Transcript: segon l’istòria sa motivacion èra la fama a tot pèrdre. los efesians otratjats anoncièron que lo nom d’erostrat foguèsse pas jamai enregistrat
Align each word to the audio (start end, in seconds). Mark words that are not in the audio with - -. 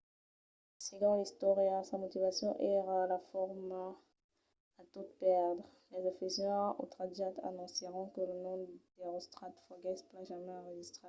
segon 0.87 1.15
l’istòria 1.19 1.75
sa 1.87 1.95
motivacion 2.03 2.51
èra 2.77 2.97
la 3.11 3.19
fama 3.29 3.83
a 4.79 4.81
tot 4.93 5.07
pèrdre. 5.21 5.65
los 5.91 6.05
efesians 6.13 6.75
otratjats 6.83 7.43
anoncièron 7.49 8.05
que 8.13 8.21
lo 8.29 8.35
nom 8.45 8.59
d’erostrat 8.97 9.53
foguèsse 9.65 10.05
pas 10.09 10.25
jamai 10.29 10.57
enregistrat 10.61 10.99